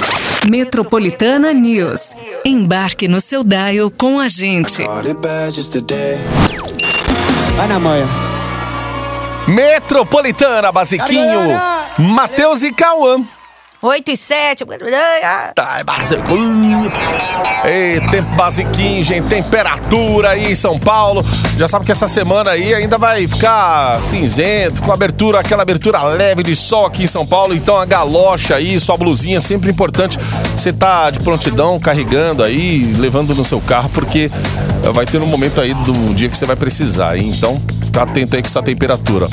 Metropolitana 0.47 1.51
News. 1.51 2.15
Embarque 2.45 3.07
no 3.07 3.19
seu 3.19 3.43
dial 3.43 3.91
com 3.91 4.19
a 4.19 4.27
gente. 4.27 4.83
Vai 7.57 7.67
na 7.67 7.79
manhã. 7.79 8.28
Metropolitana, 9.48 10.72
Basiquinho, 10.72 11.60
Matheus 11.98 12.62
e 12.63 12.72
Cauã. 12.72 13.24
8 13.81 14.12
e 14.12 14.17
7. 14.17 14.65
Tá, 15.55 15.77
é 15.79 15.84
basiquinho. 15.86 16.91
Ei, 17.63 18.01
tempo 18.10 18.29
basiquinho, 18.36 19.01
gente. 19.01 19.27
Temperatura 19.29 20.31
aí 20.31 20.51
em 20.51 20.55
São 20.55 20.77
Paulo. 20.77 21.24
Já 21.58 21.65
sabe 21.65 21.86
que 21.86 21.91
essa 21.93 22.08
semana 22.08 22.51
aí 22.51 22.74
ainda 22.74 22.98
vai 22.98 23.25
ficar 23.25 24.01
cinzento, 24.03 24.81
com 24.81 24.91
abertura, 24.91 25.39
aquela 25.39 25.62
abertura 25.62 26.03
leve 26.03 26.43
de 26.43 26.58
sol 26.58 26.86
aqui 26.86 27.03
em 27.03 27.08
São 27.08 27.25
Paulo. 27.25 27.55
Então 27.55 27.77
a 27.77 27.86
galocha 27.86 28.58
aí, 28.58 28.77
sua 28.81 28.98
blusinha, 28.98 29.39
sempre 29.39 29.72
importante. 29.72 30.17
Você 30.58 30.74
tá 30.74 31.10
de 31.10 31.22
prontidão, 31.22 31.79
carregando 31.79 32.43
aí, 32.43 32.84
levando 32.98 33.34
no 33.34 33.46
seu 33.46 33.62
carro, 33.62 33.89
porque 33.93 34.29
vai 34.93 35.05
ter 35.05 35.22
um 35.22 35.25
momento 35.25 35.62
aí 35.62 35.74
do 35.74 36.13
dia 36.13 36.27
que 36.27 36.38
você 36.38 36.46
vai 36.46 36.58
precisar, 36.58 37.17
hein? 37.17 37.31
Então, 37.34 37.62
fica 37.89 38.03
atento 38.03 38.36
aí 38.36 38.41
com 38.41 38.48
essa 38.48 38.62
temperatura. 38.62 39.27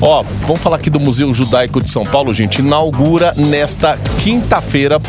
Ó, 0.00 0.24
vamos 0.42 0.60
falar 0.60 0.76
aqui 0.76 0.88
do 0.88 0.98
Museu 0.98 1.32
Judaico 1.32 1.82
de 1.82 1.90
São 1.90 2.04
Paulo, 2.04 2.32
gente. 2.32 2.60
Inaugura 2.60 3.34
nesta 3.36 3.98
quinta-feira 4.22 5.00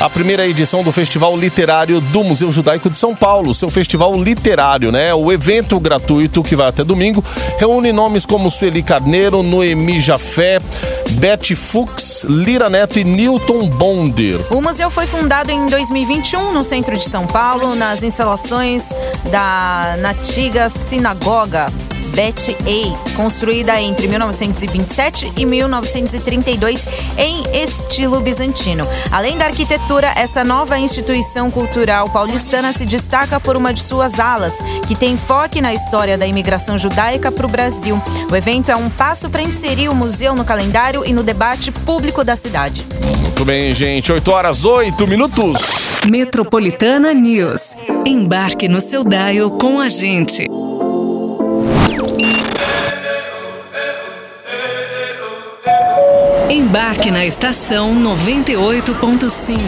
a 0.00 0.08
primeira 0.08 0.46
edição 0.46 0.82
do 0.82 0.90
Festival 0.90 1.36
Literário 1.36 2.00
do 2.00 2.24
Museu 2.24 2.50
Judaico 2.50 2.88
de 2.88 2.98
São 2.98 3.14
Paulo, 3.14 3.52
seu 3.52 3.68
festival 3.68 4.14
literário, 4.18 4.90
né? 4.90 5.12
O 5.12 5.30
evento 5.30 5.78
gratuito 5.78 6.42
que 6.42 6.56
vai 6.56 6.68
até 6.68 6.82
domingo 6.82 7.22
reúne 7.58 7.92
nomes 7.92 8.24
como 8.24 8.48
Sueli 8.48 8.82
Carneiro, 8.82 9.42
Noemi 9.42 10.00
Jafé, 10.00 10.58
Beth 11.12 11.54
Fuchs, 11.54 12.24
Lira 12.24 12.70
Neto 12.70 12.98
e 12.98 13.04
Newton 13.04 13.68
Bonder. 13.68 14.40
O 14.50 14.62
museu 14.62 14.88
foi 14.88 15.06
fundado 15.06 15.50
em 15.50 15.66
2021 15.66 16.54
no 16.54 16.64
centro 16.64 16.96
de 16.96 17.04
São 17.04 17.26
Paulo, 17.26 17.74
nas 17.74 18.02
instalações 18.02 18.84
da 19.30 19.96
antiga 20.08 20.70
sinagoga. 20.70 21.66
Bet 22.18 22.50
A, 22.50 23.14
construída 23.14 23.80
entre 23.80 24.08
1927 24.08 25.34
e 25.36 25.46
1932 25.46 26.84
em 27.16 27.44
estilo 27.54 28.18
bizantino. 28.18 28.82
Além 29.12 29.38
da 29.38 29.44
arquitetura, 29.44 30.08
essa 30.16 30.42
nova 30.42 30.76
instituição 30.76 31.48
cultural 31.48 32.10
paulistana 32.10 32.72
se 32.72 32.84
destaca 32.84 33.38
por 33.38 33.56
uma 33.56 33.72
de 33.72 33.84
suas 33.84 34.18
alas, 34.18 34.54
que 34.88 34.96
tem 34.96 35.12
enfoque 35.12 35.60
na 35.60 35.72
história 35.72 36.18
da 36.18 36.26
imigração 36.26 36.76
judaica 36.76 37.30
para 37.30 37.46
o 37.46 37.48
Brasil. 37.48 38.02
O 38.28 38.34
evento 38.34 38.72
é 38.72 38.74
um 38.74 38.90
passo 38.90 39.30
para 39.30 39.42
inserir 39.42 39.88
o 39.88 39.94
museu 39.94 40.34
no 40.34 40.44
calendário 40.44 41.04
e 41.06 41.12
no 41.12 41.22
debate 41.22 41.70
público 41.70 42.24
da 42.24 42.34
cidade. 42.34 42.84
Muito 43.22 43.44
bem, 43.44 43.70
gente. 43.70 44.10
8 44.10 44.28
horas, 44.28 44.64
8 44.64 45.06
minutos. 45.06 45.60
Metropolitana 46.04 47.14
News. 47.14 47.76
Embarque 48.04 48.66
no 48.66 48.80
seu 48.80 49.04
dial 49.04 49.52
com 49.52 49.78
a 49.78 49.88
gente. 49.88 50.48
Embarque 56.50 57.10
na 57.10 57.26
estação 57.26 57.94
98.5. 57.94 59.58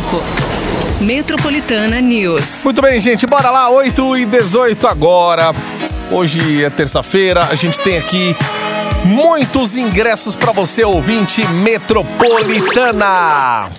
Metropolitana 1.00 2.00
News. 2.00 2.62
Muito 2.64 2.80
bem, 2.82 3.00
gente, 3.00 3.26
bora 3.26 3.50
lá, 3.50 3.68
8 3.70 4.18
e 4.18 4.26
18 4.26 4.87
agora. 4.87 5.54
Hoje 6.11 6.62
é 6.62 6.70
terça-feira, 6.70 7.44
a 7.44 7.54
gente 7.54 7.78
tem 7.78 7.97
aqui 7.97 8.37
muitos 9.04 9.76
ingressos 9.76 10.37
para 10.37 10.52
você, 10.52 10.85
ouvinte 10.85 11.42
metropolitana. 11.47 13.70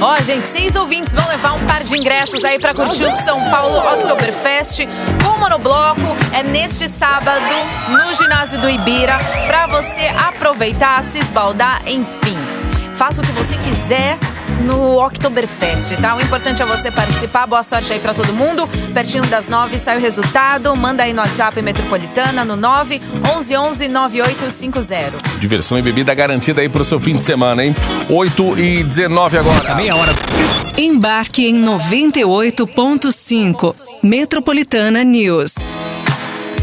Ó, 0.00 0.20
gente, 0.20 0.46
seis 0.46 0.76
ouvintes 0.76 1.14
vão 1.14 1.26
levar 1.28 1.52
um 1.54 1.66
par 1.66 1.82
de 1.82 1.96
ingressos 1.96 2.44
aí 2.44 2.58
pra 2.58 2.74
curtir 2.74 3.04
o 3.04 3.10
São 3.10 3.42
Paulo 3.50 3.78
Oktoberfest 3.94 4.80
com 5.24 5.38
Monobloco. 5.38 6.16
É 6.34 6.42
neste 6.42 6.86
sábado 6.86 7.40
no 7.88 8.14
ginásio 8.14 8.58
do 8.60 8.68
Ibira 8.68 9.16
pra 9.46 9.66
você 9.66 10.06
aproveitar, 10.28 11.02
se 11.02 11.18
esbaldar, 11.18 11.80
enfim. 11.86 12.36
Faça 12.94 13.22
o 13.22 13.24
que 13.24 13.32
você 13.32 13.56
quiser 13.56 14.18
no 14.64 15.04
Oktoberfest, 15.04 15.96
tá? 16.00 16.16
O 16.16 16.20
importante 16.20 16.62
é 16.62 16.64
você 16.64 16.90
participar. 16.90 17.46
Boa 17.46 17.62
sorte 17.62 17.92
aí 17.92 18.00
pra 18.00 18.14
todo 18.14 18.32
mundo. 18.32 18.68
Pertinho 18.92 19.24
das 19.26 19.48
nove 19.48 19.78
sai 19.78 19.96
o 19.96 20.00
resultado. 20.00 20.74
Manda 20.76 21.02
aí 21.02 21.12
no 21.12 21.20
WhatsApp 21.20 21.60
Metropolitana 21.62 22.44
no 22.44 22.56
9 22.56 23.00
11 23.36 23.56
11 23.56 23.88
9850. 23.88 25.12
Diversão 25.38 25.78
e 25.78 25.82
bebida 25.82 26.14
garantida 26.14 26.60
aí 26.60 26.68
pro 26.68 26.84
seu 26.84 27.00
fim 27.00 27.16
de 27.16 27.24
semana, 27.24 27.64
hein? 27.64 27.74
8 28.08 28.58
e 28.58 28.84
19 28.84 29.38
agora. 29.38 29.74
Meia 29.76 29.96
hora. 29.96 30.12
Embarque 30.76 31.46
em 31.46 31.64
98.5. 31.64 33.74
Metropolitana 34.02 35.02
News. 35.02 35.54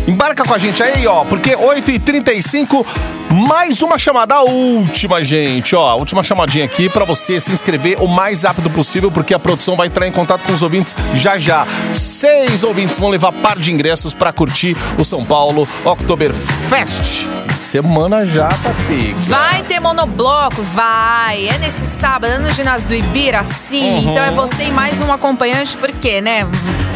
Embarca 0.07 0.43
com 0.43 0.53
a 0.53 0.57
gente 0.57 0.83
aí, 0.83 1.07
ó, 1.07 1.23
porque 1.23 1.55
8h35, 1.55 2.85
mais 3.31 3.81
uma 3.81 3.97
chamada, 3.97 4.35
a 4.35 4.41
última, 4.43 5.23
gente, 5.23 5.75
ó. 5.75 5.89
A 5.89 5.95
última 5.95 6.21
chamadinha 6.23 6.65
aqui 6.65 6.89
pra 6.89 7.05
você 7.05 7.39
se 7.39 7.51
inscrever 7.51 8.01
o 8.01 8.07
mais 8.07 8.43
rápido 8.43 8.69
possível, 8.69 9.09
porque 9.09 9.33
a 9.33 9.39
produção 9.39 9.75
vai 9.77 9.87
entrar 9.87 10.05
em 10.05 10.11
contato 10.11 10.43
com 10.43 10.51
os 10.51 10.61
ouvintes 10.61 10.93
já 11.15 11.37
já. 11.37 11.65
Seis 11.93 12.63
ouvintes 12.63 12.99
vão 12.99 13.09
levar 13.09 13.31
par 13.31 13.57
de 13.57 13.71
ingressos 13.71 14.13
pra 14.13 14.33
curtir 14.33 14.75
o 14.97 15.05
São 15.05 15.23
Paulo 15.23 15.67
Oktoberfest. 15.85 17.25
Semana 17.59 18.25
já 18.25 18.49
tá 18.49 18.71
pega. 18.87 19.15
Vai 19.19 19.63
ter 19.63 19.79
monobloco? 19.79 20.61
Vai. 20.73 21.47
É 21.47 21.57
nesse 21.59 21.87
sábado, 21.99 22.25
é 22.33 22.37
no 22.37 22.51
ginásio 22.51 22.89
do 22.89 22.93
Ibira, 22.93 23.43
sim. 23.45 23.89
Uhum. 23.89 24.11
Então 24.11 24.23
é 24.23 24.31
você 24.31 24.63
e 24.63 24.71
mais 24.71 24.99
um 24.99 25.11
acompanhante, 25.13 25.77
porque, 25.77 26.19
né? 26.19 26.45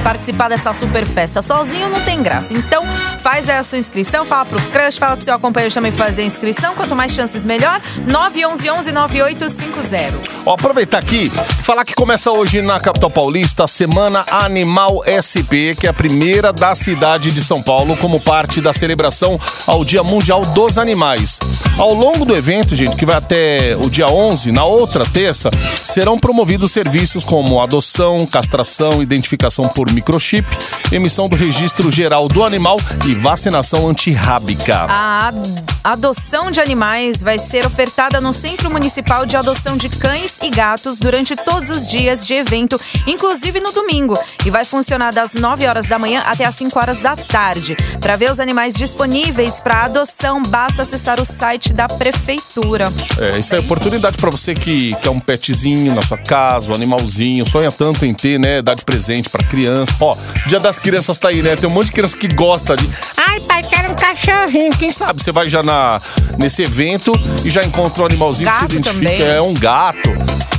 Participar 0.04 0.50
dessa 0.50 0.74
super 0.74 1.06
festa 1.06 1.42
sozinho 1.42 1.90
não 1.90 2.02
tem 2.02 2.22
graça. 2.22 2.54
Então, 2.54 2.84
faz 3.28 3.50
aí 3.50 3.58
a 3.58 3.64
sua 3.64 3.78
inscrição, 3.78 4.24
fala 4.24 4.46
pro 4.46 4.62
crush, 4.72 4.98
fala 4.98 5.18
pro 5.18 5.26
seu 5.26 5.34
acompanhante 5.36 5.76
também 5.76 5.92
fazer 5.92 6.22
a 6.22 6.26
inscrição. 6.26 6.74
Quanto 6.76 6.96
mais 6.96 7.12
chances, 7.12 7.46
melhor. 7.46 7.82
911 8.08 8.90
9850. 8.94 10.14
Ó, 10.46 10.54
aproveitar 10.54 11.00
aqui, 11.00 11.30
falar 11.62 11.84
que 11.84 11.94
começa 11.94 12.32
hoje 12.32 12.62
na 12.62 12.80
capital 12.80 13.10
paulista 13.10 13.66
a 13.66 13.68
Semana 13.68 14.24
Animal 14.32 15.04
SP, 15.04 15.76
que 15.78 15.88
é 15.88 15.90
a 15.90 15.94
primeira 15.94 16.54
da 16.54 16.74
cidade 16.74 17.34
de 17.34 17.44
São 17.44 17.62
Paulo, 17.62 17.98
como 17.98 18.22
parte 18.22 18.62
da 18.62 18.72
celebração 18.72 19.38
ao 19.66 19.84
Dia 19.84 20.04
Mundial 20.04 20.40
dos 20.40 20.78
Animais. 20.78 21.38
Ao 21.78 21.94
longo 21.94 22.24
do 22.24 22.34
evento, 22.34 22.78
gente, 22.78 22.96
que 22.96 23.06
vai 23.06 23.18
até 23.18 23.76
o 23.76 23.90
dia 23.90 24.08
11, 24.08 24.54
na 24.54 24.64
outra 24.64 25.06
terça, 25.06 25.52
serão 25.84 26.18
promovidos 26.18 26.72
serviços 26.72 27.26
como 27.26 27.62
adoção, 27.62 28.26
castração, 28.26 29.04
identificação 29.04 29.66
por 29.66 29.92
microchip, 29.92 30.48
emissão 30.94 31.28
do 31.28 31.36
registro 31.36 31.92
geral 31.92 32.30
do 32.30 32.44
animal 32.44 32.78
e 33.06 33.17
vacinação 33.18 33.88
antirrábica. 33.90 34.86
A 34.90 35.28
ad- 35.28 35.64
adoção 35.84 36.52
de 36.52 36.60
animais 36.60 37.22
vai 37.22 37.38
ser 37.40 37.66
ofertada 37.66 38.20
no 38.22 38.32
Centro 38.34 38.70
Municipal 38.70 39.26
de 39.26 39.36
Adoção 39.38 39.78
de 39.78 39.90
Cães 39.90 40.36
e 40.42 40.50
Gatos 40.50 41.00
durante 41.00 41.36
todos 41.36 41.70
os 41.70 41.88
dias 41.88 42.26
de 42.28 42.34
evento, 42.34 42.80
inclusive 43.06 43.60
no 43.60 43.72
domingo, 43.72 44.18
e 44.46 44.50
vai 44.50 44.66
funcionar 44.66 45.14
das 45.14 45.34
9 45.34 45.66
horas 45.66 45.88
da 45.88 45.98
manhã 45.98 46.22
até 46.26 46.46
as 46.46 46.56
5 46.56 46.78
horas 46.78 47.00
da 47.00 47.16
tarde. 47.16 47.76
Para 48.02 48.16
ver 48.16 48.32
os 48.32 48.40
animais 48.40 48.74
disponíveis 48.76 49.60
para 49.60 49.86
adoção, 49.86 50.42
basta 50.44 50.82
acessar 50.82 51.20
o 51.22 51.26
site 51.26 51.74
da 51.74 51.88
prefeitura. 51.88 52.86
É, 53.20 53.40
isso 53.40 53.56
é 53.56 53.60
oportunidade 53.60 54.18
pra 54.18 54.30
você 54.30 54.54
que 54.54 54.94
quer 55.02 55.10
um 55.10 55.20
petzinho 55.20 55.94
na 55.96 56.02
sua 56.02 56.18
casa, 56.18 56.70
um 56.72 56.76
animalzinho, 56.76 57.50
sonha 57.50 57.72
tanto 57.72 58.06
em 58.06 58.14
ter, 58.14 58.40
né, 58.40 58.62
dar 58.62 58.76
de 58.76 58.84
presente 58.84 59.30
pra 59.30 59.44
criança. 59.44 59.94
Ó, 60.00 60.16
Dia 60.48 60.60
das 60.60 60.78
Crianças 60.80 61.18
tá 61.20 61.30
aí, 61.30 61.42
né? 61.42 61.56
Tem 61.56 61.70
um 61.70 61.74
monte 61.74 61.88
de 61.88 61.92
criança 61.94 62.16
que 62.18 62.28
gosta 62.28 62.76
de. 62.76 62.88
Ai, 63.18 63.40
pai, 63.42 63.64
quero 63.64 63.92
um 63.92 63.96
cachorrinho. 63.96 64.72
Quem 64.78 64.92
sabe 64.92 65.22
você 65.22 65.32
vai 65.32 65.48
já 65.50 65.62
na, 65.64 66.02
nesse 66.38 66.62
evento 66.64 67.12
e 67.44 67.50
já 67.50 67.62
encontra 67.64 68.04
um 68.04 68.06
animalzinho 68.06 68.50
que 68.50 68.56
Gato 68.60 68.72
se 68.72 68.78
identifica. 68.78 69.10
também. 69.10 69.22
É 69.36 69.42
um 69.42 69.54
gato, 69.54 70.10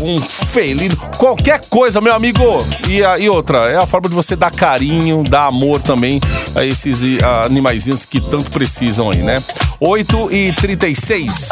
um 0.01 0.19
felino, 0.21 0.97
qualquer 1.17 1.61
coisa, 1.69 2.01
meu 2.01 2.13
amigo. 2.13 2.43
E, 2.89 3.03
a- 3.05 3.19
e 3.19 3.29
outra, 3.29 3.71
é 3.71 3.77
a 3.77 3.87
forma 3.87 4.09
de 4.09 4.15
você 4.15 4.35
dar 4.37 4.51
carinho, 4.51 5.23
dar 5.25 5.47
amor 5.47 5.81
também 5.81 6.21
a 6.55 6.65
esses 6.65 7.01
ah, 7.23 7.47
animaizinhos 7.47 8.05
que 8.05 8.21
tanto 8.21 8.51
precisam 8.51 9.11
aí, 9.11 9.23
né? 9.23 9.43
8 9.81 10.33
e 10.33 10.53
36 10.53 11.49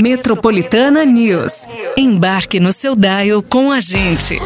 Metropolitana 0.00 1.04
News. 1.04 1.66
Embarque 1.96 2.58
no 2.60 2.72
seu 2.72 2.94
dial 2.96 3.42
com 3.42 3.70
a 3.72 3.80
gente. 3.80 4.38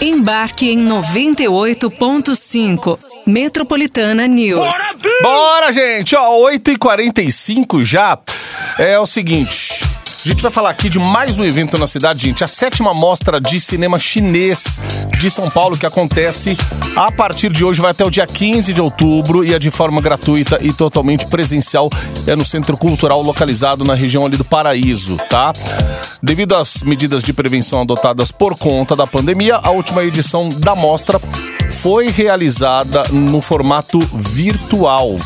Embarque 0.00 0.70
em 0.70 0.78
98.5. 0.88 2.98
Metropolitana 3.26 4.26
News. 4.28 4.72
Bora, 5.22 5.72
gente! 5.72 6.14
Ó, 6.14 6.38
8h45 6.50 7.82
já. 7.82 8.16
É 8.78 8.96
o 8.98 9.06
seguinte. 9.06 9.82
A 10.28 10.30
gente 10.30 10.42
vai 10.42 10.52
falar 10.52 10.68
aqui 10.68 10.90
de 10.90 10.98
mais 10.98 11.38
um 11.38 11.44
evento 11.44 11.78
na 11.78 11.86
cidade, 11.86 12.24
gente. 12.24 12.44
A 12.44 12.46
sétima 12.46 12.92
mostra 12.92 13.40
de 13.40 13.58
cinema 13.58 13.98
chinês 13.98 14.78
de 15.18 15.30
São 15.30 15.48
Paulo, 15.48 15.74
que 15.74 15.86
acontece 15.86 16.54
a 16.94 17.10
partir 17.10 17.50
de 17.50 17.64
hoje, 17.64 17.80
vai 17.80 17.92
até 17.92 18.04
o 18.04 18.10
dia 18.10 18.26
15 18.26 18.74
de 18.74 18.80
outubro 18.80 19.42
e 19.42 19.54
é 19.54 19.58
de 19.58 19.70
forma 19.70 20.02
gratuita 20.02 20.58
e 20.60 20.70
totalmente 20.70 21.24
presencial. 21.24 21.88
É 22.26 22.36
no 22.36 22.44
Centro 22.44 22.76
Cultural 22.76 23.22
localizado 23.22 23.86
na 23.86 23.94
região 23.94 24.26
ali 24.26 24.36
do 24.36 24.44
Paraíso, 24.44 25.16
tá? 25.30 25.50
Devido 26.22 26.56
às 26.56 26.82
medidas 26.82 27.22
de 27.22 27.32
prevenção 27.32 27.80
adotadas 27.80 28.30
por 28.30 28.54
conta 28.54 28.94
da 28.94 29.06
pandemia, 29.06 29.56
a 29.56 29.70
última 29.70 30.04
edição 30.04 30.50
da 30.50 30.74
mostra 30.74 31.18
foi 31.70 32.10
realizada 32.10 33.02
no 33.10 33.40
formato 33.40 33.98
virtual. 34.12 35.16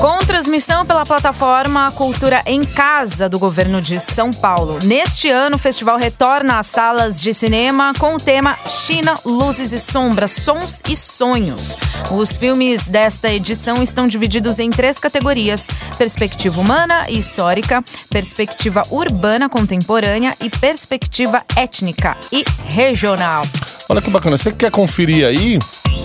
Com 0.00 0.18
transmissão 0.18 0.84
pela 0.84 1.04
plataforma 1.04 1.90
Cultura 1.92 2.42
em 2.46 2.64
Casa 2.64 3.28
do 3.28 3.38
governo 3.38 3.80
de 3.80 4.00
São 4.00 4.30
Paulo. 4.30 4.78
Neste 4.84 5.28
ano, 5.28 5.56
o 5.56 5.58
festival 5.58 5.96
retorna 5.96 6.58
às 6.58 6.66
salas 6.66 7.20
de 7.20 7.32
cinema 7.32 7.92
com 7.98 8.14
o 8.14 8.18
tema 8.18 8.58
China, 8.66 9.14
Luzes 9.24 9.72
e 9.72 9.78
Sombras, 9.78 10.32
Sons 10.32 10.80
e 10.88 10.96
Sonhos. 10.96 11.76
Os 12.10 12.36
filmes 12.36 12.86
desta 12.86 13.32
edição 13.32 13.82
estão 13.82 14.08
divididos 14.08 14.58
em 14.58 14.70
três 14.70 14.98
categorias: 14.98 15.66
perspectiva 15.96 16.60
humana 16.60 17.06
e 17.08 17.18
histórica, 17.18 17.82
perspectiva 18.10 18.82
urbana 18.90 19.48
contemporânea 19.48 20.36
e 20.40 20.50
perspectiva 20.50 21.42
étnica 21.56 22.16
e 22.32 22.44
regional. 22.66 23.42
Olha 23.88 24.00
que 24.00 24.10
bacana, 24.10 24.36
você 24.36 24.50
que 24.50 24.58
quer 24.58 24.70
conferir 24.70 25.26
aí, 25.26 25.58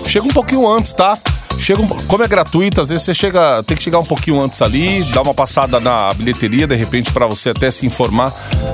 chega 0.06 0.24
um 0.24 0.28
pouquinho 0.28 0.68
antes, 0.68 0.92
tá? 0.92 1.18
Chega 1.60 1.82
um, 1.82 1.86
como 1.86 2.24
é 2.24 2.28
gratuito, 2.28 2.80
às 2.80 2.88
vezes 2.88 3.04
você 3.04 3.12
chega, 3.12 3.62
tem 3.62 3.76
que 3.76 3.82
chegar 3.82 3.98
um 3.98 4.04
pouquinho 4.04 4.40
antes 4.40 4.62
ali, 4.62 5.04
dar 5.04 5.22
uma 5.22 5.34
passada 5.34 5.78
na 5.78 6.12
bilheteria, 6.14 6.66
de 6.66 6.74
repente, 6.74 7.12
para 7.12 7.26
você 7.26 7.50
até 7.50 7.70
se 7.70 7.86
informar, 7.86 8.32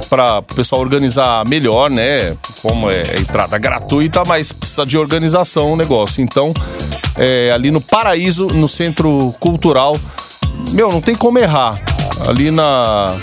para 0.09 0.39
o 0.39 0.43
pessoal 0.43 0.81
organizar 0.81 1.45
melhor, 1.49 1.91
né? 1.91 2.37
Como 2.63 2.89
é, 2.91 3.03
é 3.03 3.21
entrada 3.21 3.59
gratuita, 3.59 4.25
mas 4.25 4.53
precisa 4.53 4.87
de 4.87 4.97
organização 4.97 5.71
o 5.73 5.77
negócio. 5.77 6.23
Então, 6.23 6.55
é, 7.17 7.51
ali 7.53 7.71
no 7.71 7.81
Paraíso, 7.81 8.47
no 8.47 8.69
Centro 8.69 9.35
Cultural, 9.41 9.97
meu, 10.71 10.89
não 10.89 11.01
tem 11.01 11.17
como 11.17 11.39
errar. 11.39 11.75
Ali 12.29 12.51
na 12.51 13.15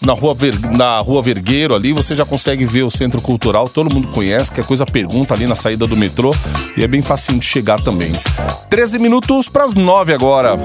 na 0.00 0.12
rua, 0.14 0.34
Ver- 0.34 0.58
na 0.76 0.98
rua 1.00 1.22
Vergueiro 1.22 1.74
ali, 1.74 1.92
você 1.92 2.14
já 2.14 2.24
consegue 2.24 2.64
ver 2.64 2.84
o 2.84 2.90
Centro 2.90 3.20
Cultural, 3.20 3.68
todo 3.68 3.94
mundo 3.94 4.08
conhece, 4.08 4.46
qualquer 4.50 4.64
coisa 4.64 4.86
pergunta 4.86 5.34
ali 5.34 5.46
na 5.46 5.54
saída 5.56 5.86
do 5.86 5.96
metrô 5.96 6.30
e 6.76 6.82
é 6.82 6.88
bem 6.88 7.02
facinho 7.02 7.38
de 7.38 7.46
chegar 7.46 7.80
também. 7.80 8.12
13 8.70 8.98
minutos 8.98 9.48
para 9.48 9.64
as 9.64 9.74
9 9.74 10.14
agora. 10.14 10.56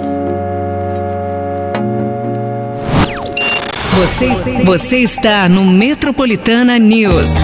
Você, 3.97 4.27
você 4.63 4.97
está 4.99 5.47
no 5.47 5.63
Metropolitana 5.65 6.77
News. 6.77 7.29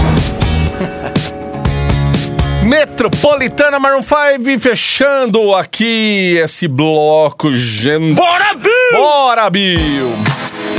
Metropolitana 2.64 3.78
Maroon 3.80 4.02
5 4.02 4.60
fechando 4.60 5.54
aqui 5.54 6.36
esse 6.42 6.68
bloco, 6.68 7.50
gente. 7.52 8.14
Bora, 8.14 8.54
Bill! 8.54 8.70
Bora, 9.00 9.50
Bill! 9.50 10.31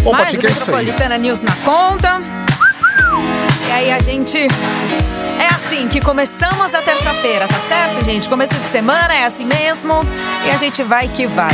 Bom, 0.03 0.11
Mais 0.11 0.25
Paty, 0.25 0.37
que 0.37 0.47
é. 0.47 0.49
Metropolitana 0.49 1.17
News 1.17 1.41
na 1.41 1.55
conta. 1.63 2.21
E 3.67 3.71
aí 3.71 3.91
a 3.91 3.99
gente. 3.99 4.37
É 5.39 5.47
assim 5.47 5.87
que 5.87 5.99
começamos 5.99 6.73
a 6.73 6.81
terça-feira, 6.81 7.47
tá 7.47 7.59
certo, 7.67 8.03
gente? 8.03 8.29
Começo 8.29 8.53
de 8.53 8.69
semana 8.69 9.13
é 9.13 9.25
assim 9.25 9.45
mesmo. 9.45 10.01
E 10.45 10.51
a 10.51 10.57
gente 10.57 10.83
vai 10.83 11.07
que 11.07 11.25
vai. 11.25 11.53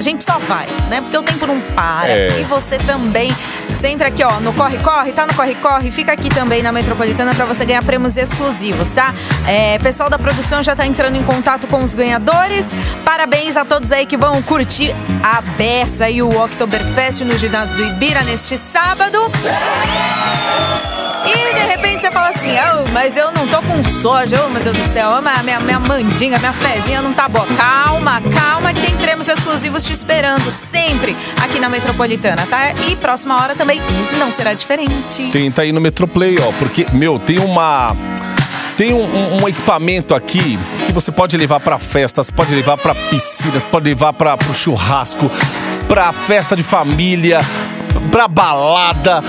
A 0.00 0.02
gente 0.02 0.24
só 0.24 0.38
vai, 0.38 0.66
né? 0.88 1.02
Porque 1.02 1.18
o 1.18 1.22
tempo 1.22 1.46
não 1.46 1.60
para. 1.60 2.10
É. 2.10 2.40
E 2.40 2.44
você 2.44 2.78
também, 2.78 3.30
sempre 3.78 4.06
aqui, 4.06 4.24
ó, 4.24 4.40
no 4.40 4.50
Corre 4.54 4.78
Corre, 4.78 5.12
tá 5.12 5.26
no 5.26 5.34
Corre 5.34 5.54
Corre, 5.56 5.90
fica 5.90 6.10
aqui 6.10 6.30
também 6.30 6.62
na 6.62 6.72
Metropolitana 6.72 7.34
pra 7.34 7.44
você 7.44 7.66
ganhar 7.66 7.84
prêmios 7.84 8.16
exclusivos, 8.16 8.88
tá? 8.92 9.14
É, 9.46 9.78
pessoal 9.78 10.08
da 10.08 10.18
produção 10.18 10.62
já 10.62 10.74
tá 10.74 10.86
entrando 10.86 11.16
em 11.16 11.22
contato 11.22 11.66
com 11.66 11.82
os 11.82 11.94
ganhadores. 11.94 12.66
Parabéns 13.04 13.58
a 13.58 13.64
todos 13.66 13.92
aí 13.92 14.06
que 14.06 14.16
vão 14.16 14.40
curtir 14.40 14.94
a 15.22 15.42
beça 15.42 16.08
e 16.08 16.22
o 16.22 16.30
Oktoberfest 16.30 17.20
no 17.20 17.36
ginásio 17.36 17.76
do 17.76 17.84
Ibira 17.84 18.22
neste 18.22 18.56
sábado. 18.56 19.18
E 21.26 21.54
de 21.54 21.60
repente 21.60 22.00
você 22.00 22.10
fala 22.10 22.28
assim, 22.28 22.56
"Ah, 22.56 22.84
mas 22.92 23.16
eu 23.16 23.30
não 23.32 23.46
tô 23.46 23.58
com 23.62 23.84
soja, 23.84 24.42
oh 24.44 24.48
meu 24.48 24.62
Deus 24.62 24.76
do 24.76 24.84
céu, 24.92 25.10
ah, 25.10 25.20
minha, 25.20 25.42
minha, 25.42 25.60
minha 25.60 25.80
mandinga, 25.80 26.38
minha 26.38 26.52
fezinha 26.52 27.02
não 27.02 27.12
tá 27.12 27.28
boa. 27.28 27.46
Calma, 27.56 28.20
calma 28.34 28.72
que 28.72 28.80
tem 28.80 28.96
prêmios 28.96 29.28
exclusivos 29.28 29.82
te 29.84 29.92
esperando 29.92 30.50
sempre 30.50 31.16
aqui 31.42 31.58
na 31.58 31.68
Metropolitana, 31.68 32.46
tá? 32.48 32.72
E 32.88 32.96
próxima 32.96 33.40
hora 33.40 33.54
também 33.54 33.80
não 34.18 34.30
será 34.30 34.54
diferente. 34.54 35.28
Tenta 35.32 35.62
aí 35.62 35.72
no 35.72 35.80
Metroplay, 35.80 36.36
ó, 36.40 36.52
porque, 36.58 36.86
meu, 36.92 37.18
tem 37.18 37.38
uma. 37.38 37.94
Tem 38.76 38.94
um, 38.94 39.02
um- 39.04 39.42
um 39.42 39.48
equipamento 39.48 40.14
aqui 40.14 40.58
que 40.86 40.92
você 40.92 41.12
pode 41.12 41.36
levar 41.36 41.60
pra 41.60 41.78
festas, 41.78 42.30
pode 42.30 42.54
levar 42.54 42.78
pra 42.78 42.94
piscinas, 42.94 43.62
pode 43.62 43.84
levar 43.84 44.14
para 44.14 44.34
pro 44.38 44.54
churrasco, 44.54 45.30
pra 45.86 46.10
festa 46.14 46.56
de 46.56 46.62
família, 46.62 47.42
pra 48.10 48.26
balada, 48.26 49.22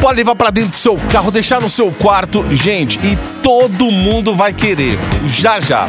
pode 0.00 0.16
levar 0.16 0.34
pra 0.34 0.50
dentro 0.50 0.70
do 0.70 0.76
seu 0.76 0.96
carro, 1.10 1.30
deixar 1.30 1.60
no 1.60 1.68
seu 1.68 1.90
quarto, 1.90 2.44
gente, 2.50 2.98
e 3.04 3.16
todo 3.42 3.90
mundo 3.90 4.34
vai 4.34 4.52
querer. 4.52 4.98
Já 5.26 5.60
já. 5.60 5.86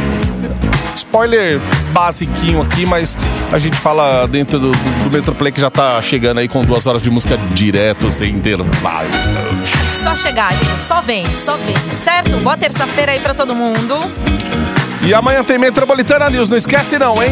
Spoiler 0.95 1.59
basiquinho 1.91 2.61
aqui, 2.61 2.85
mas 2.85 3.17
a 3.51 3.57
gente 3.57 3.77
fala 3.77 4.27
dentro 4.27 4.59
do, 4.59 4.71
do, 4.71 5.03
do 5.03 5.11
Metroplay 5.11 5.51
que 5.51 5.61
já 5.61 5.69
tá 5.69 6.01
chegando 6.01 6.39
aí 6.39 6.47
com 6.47 6.61
duas 6.61 6.85
horas 6.85 7.01
de 7.01 7.09
música 7.09 7.37
direto, 7.53 8.11
sem 8.11 8.31
intervalo. 8.31 9.09
Só 10.03 10.15
chegar, 10.15 10.53
gente, 10.53 10.83
só 10.87 11.01
vem, 11.01 11.29
só 11.29 11.55
vem, 11.55 11.75
certo? 12.03 12.31
Boa 12.43 12.57
terça-feira 12.57 13.11
aí 13.11 13.19
pra 13.19 13.33
todo 13.33 13.55
mundo. 13.55 13.95
E 15.01 15.13
amanhã 15.13 15.43
tem 15.43 15.57
Metropolitana 15.57 16.29
News, 16.29 16.49
não 16.49 16.57
esquece 16.57 16.99
não, 16.99 17.21
hein? 17.23 17.31